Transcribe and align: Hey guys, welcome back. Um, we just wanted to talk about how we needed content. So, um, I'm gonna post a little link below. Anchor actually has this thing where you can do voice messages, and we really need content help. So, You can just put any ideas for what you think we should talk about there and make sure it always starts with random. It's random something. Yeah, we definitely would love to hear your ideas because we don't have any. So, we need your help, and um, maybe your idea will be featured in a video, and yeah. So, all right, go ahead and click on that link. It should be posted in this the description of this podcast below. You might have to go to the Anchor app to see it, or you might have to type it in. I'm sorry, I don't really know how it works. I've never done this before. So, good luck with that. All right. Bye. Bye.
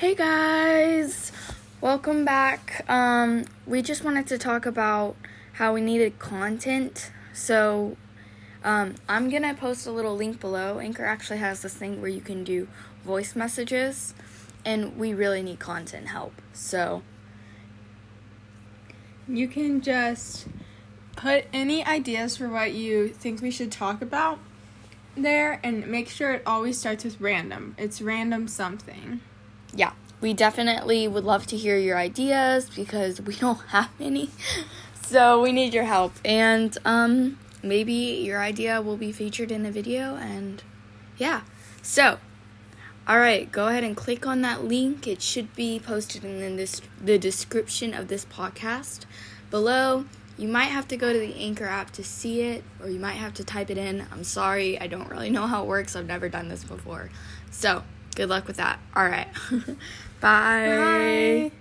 Hey 0.00 0.14
guys, 0.14 1.30
welcome 1.82 2.24
back. 2.24 2.86
Um, 2.88 3.44
we 3.66 3.82
just 3.82 4.02
wanted 4.02 4.26
to 4.28 4.38
talk 4.38 4.64
about 4.64 5.14
how 5.52 5.74
we 5.74 5.82
needed 5.82 6.18
content. 6.18 7.10
So, 7.34 7.98
um, 8.64 8.94
I'm 9.10 9.28
gonna 9.28 9.52
post 9.52 9.86
a 9.86 9.90
little 9.90 10.16
link 10.16 10.40
below. 10.40 10.78
Anchor 10.78 11.04
actually 11.04 11.40
has 11.40 11.60
this 11.60 11.74
thing 11.74 12.00
where 12.00 12.08
you 12.08 12.22
can 12.22 12.44
do 12.44 12.66
voice 13.04 13.36
messages, 13.36 14.14
and 14.64 14.96
we 14.96 15.12
really 15.12 15.42
need 15.42 15.58
content 15.58 16.08
help. 16.08 16.32
So, 16.54 17.02
You 19.28 19.48
can 19.48 19.82
just 19.82 20.46
put 21.14 21.44
any 21.52 21.84
ideas 21.84 22.38
for 22.38 22.48
what 22.48 22.72
you 22.72 23.08
think 23.08 23.42
we 23.42 23.50
should 23.50 23.70
talk 23.70 24.00
about 24.00 24.38
there 25.14 25.60
and 25.62 25.86
make 25.88 26.08
sure 26.08 26.32
it 26.32 26.42
always 26.46 26.78
starts 26.78 27.04
with 27.04 27.20
random. 27.20 27.74
It's 27.76 28.00
random 28.00 28.48
something. 28.48 29.20
Yeah, 29.74 29.92
we 30.20 30.34
definitely 30.34 31.08
would 31.08 31.24
love 31.24 31.46
to 31.48 31.56
hear 31.56 31.78
your 31.78 31.96
ideas 31.96 32.68
because 32.70 33.20
we 33.20 33.34
don't 33.36 33.60
have 33.68 33.90
any. 34.00 34.30
So, 35.02 35.42
we 35.42 35.50
need 35.52 35.74
your 35.74 35.84
help, 35.84 36.12
and 36.24 36.76
um, 36.84 37.38
maybe 37.62 37.92
your 37.92 38.40
idea 38.40 38.80
will 38.80 38.96
be 38.96 39.10
featured 39.10 39.50
in 39.50 39.66
a 39.66 39.72
video, 39.72 40.14
and 40.16 40.62
yeah. 41.18 41.42
So, 41.82 42.18
all 43.08 43.18
right, 43.18 43.50
go 43.50 43.68
ahead 43.68 43.82
and 43.82 43.96
click 43.96 44.26
on 44.26 44.42
that 44.42 44.64
link. 44.64 45.08
It 45.08 45.20
should 45.20 45.54
be 45.56 45.80
posted 45.80 46.24
in 46.24 46.56
this 46.56 46.80
the 47.02 47.18
description 47.18 47.92
of 47.92 48.06
this 48.06 48.24
podcast 48.24 49.04
below. 49.50 50.04
You 50.38 50.48
might 50.48 50.66
have 50.66 50.86
to 50.88 50.96
go 50.96 51.12
to 51.12 51.18
the 51.18 51.34
Anchor 51.34 51.66
app 51.66 51.90
to 51.92 52.04
see 52.04 52.42
it, 52.42 52.62
or 52.80 52.88
you 52.88 53.00
might 53.00 53.14
have 53.14 53.34
to 53.34 53.44
type 53.44 53.68
it 53.68 53.76
in. 53.76 54.06
I'm 54.12 54.24
sorry, 54.24 54.80
I 54.80 54.86
don't 54.86 55.10
really 55.10 55.28
know 55.28 55.46
how 55.46 55.64
it 55.64 55.66
works. 55.66 55.96
I've 55.96 56.06
never 56.06 56.28
done 56.28 56.48
this 56.48 56.62
before. 56.64 57.10
So, 57.50 57.82
good 58.14 58.28
luck 58.28 58.46
with 58.46 58.56
that. 58.56 58.78
All 58.94 59.04
right. 59.04 59.28
Bye. 60.20 61.50
Bye. 61.50 61.52